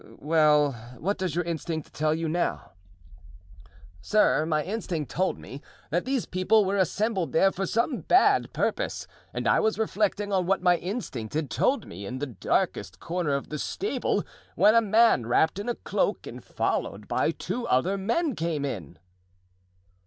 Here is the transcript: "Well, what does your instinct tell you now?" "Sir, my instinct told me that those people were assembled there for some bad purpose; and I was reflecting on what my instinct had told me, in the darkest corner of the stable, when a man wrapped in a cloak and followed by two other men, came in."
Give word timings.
"Well, 0.17 0.71
what 0.99 1.19
does 1.19 1.35
your 1.35 1.43
instinct 1.43 1.93
tell 1.93 2.11
you 2.15 2.27
now?" 2.27 2.71
"Sir, 4.01 4.47
my 4.47 4.63
instinct 4.63 5.11
told 5.11 5.37
me 5.37 5.61
that 5.91 6.05
those 6.05 6.25
people 6.25 6.65
were 6.65 6.77
assembled 6.77 7.33
there 7.33 7.51
for 7.51 7.67
some 7.67 7.99
bad 7.99 8.51
purpose; 8.51 9.05
and 9.31 9.47
I 9.47 9.59
was 9.59 9.77
reflecting 9.77 10.33
on 10.33 10.47
what 10.47 10.63
my 10.63 10.77
instinct 10.77 11.35
had 11.35 11.51
told 11.51 11.85
me, 11.85 12.07
in 12.07 12.17
the 12.17 12.25
darkest 12.25 12.99
corner 12.99 13.33
of 13.35 13.49
the 13.49 13.59
stable, 13.59 14.23
when 14.55 14.73
a 14.73 14.81
man 14.81 15.27
wrapped 15.27 15.59
in 15.59 15.69
a 15.69 15.75
cloak 15.75 16.25
and 16.25 16.43
followed 16.43 17.07
by 17.07 17.29
two 17.29 17.67
other 17.67 17.95
men, 17.95 18.33
came 18.33 18.65
in." 18.65 18.97